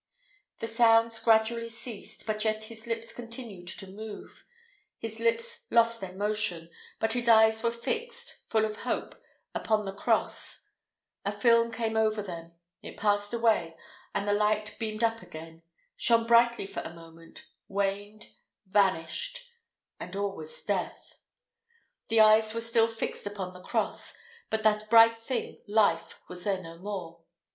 [0.61, 4.43] The sounds gradually ceased, but yet his lips continued to move;
[4.97, 9.13] his lips lost their motion, but his eyes were fixed, full of hope,
[9.53, 10.71] upon the cross;
[11.23, 13.77] a film came over them; it passed away,
[14.15, 15.61] and the light beamed up again
[15.95, 18.29] shone brightly for a moment waned
[18.65, 19.51] vanished
[19.99, 21.17] and all was death.
[22.07, 24.15] The eyes were still fixed upon the cross,
[24.49, 27.21] but that bright thing, life, was there no more.